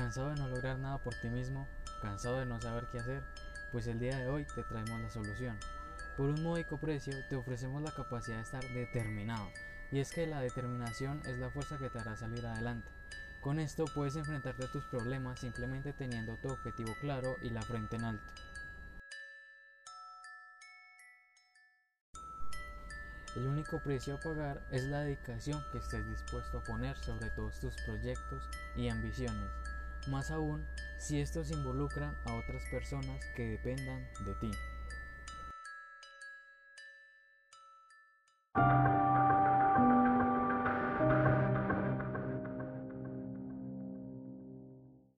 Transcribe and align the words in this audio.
¿Cansado 0.00 0.30
de 0.30 0.36
no 0.36 0.48
lograr 0.48 0.78
nada 0.78 0.96
por 0.96 1.14
ti 1.14 1.28
mismo? 1.28 1.68
¿Cansado 2.00 2.38
de 2.38 2.46
no 2.46 2.58
saber 2.58 2.86
qué 2.90 3.00
hacer? 3.00 3.22
Pues 3.70 3.86
el 3.86 3.98
día 3.98 4.16
de 4.16 4.28
hoy 4.28 4.46
te 4.46 4.62
traemos 4.62 4.98
la 4.98 5.10
solución. 5.10 5.58
Por 6.16 6.30
un 6.30 6.42
módico 6.42 6.78
precio 6.78 7.14
te 7.28 7.36
ofrecemos 7.36 7.82
la 7.82 7.92
capacidad 7.92 8.38
de 8.38 8.42
estar 8.42 8.64
determinado. 8.70 9.46
Y 9.92 10.00
es 10.00 10.10
que 10.10 10.26
la 10.26 10.40
determinación 10.40 11.20
es 11.26 11.38
la 11.38 11.50
fuerza 11.50 11.76
que 11.76 11.90
te 11.90 11.98
hará 11.98 12.16
salir 12.16 12.46
adelante. 12.46 12.88
Con 13.42 13.60
esto 13.60 13.84
puedes 13.94 14.16
enfrentarte 14.16 14.64
a 14.64 14.72
tus 14.72 14.84
problemas 14.84 15.38
simplemente 15.38 15.92
teniendo 15.92 16.34
tu 16.38 16.48
objetivo 16.48 16.94
claro 17.02 17.36
y 17.42 17.50
la 17.50 17.60
frente 17.60 17.96
en 17.96 18.04
alto. 18.04 18.32
El 23.36 23.46
único 23.46 23.80
precio 23.80 24.14
a 24.14 24.20
pagar 24.20 24.66
es 24.72 24.84
la 24.84 25.00
dedicación 25.00 25.62
que 25.70 25.78
estés 25.78 26.08
dispuesto 26.08 26.58
a 26.58 26.64
poner 26.64 26.96
sobre 26.96 27.28
todos 27.30 27.60
tus 27.60 27.74
proyectos 27.82 28.42
y 28.74 28.88
ambiciones, 28.88 29.50
más 30.08 30.30
aún 30.30 30.66
si 30.98 31.20
estos 31.20 31.50
involucran 31.50 32.14
a 32.26 32.34
otras 32.34 32.62
personas 32.70 33.24
que 33.34 33.48
dependan 33.48 34.06
de 34.24 34.34
ti. 34.40 34.50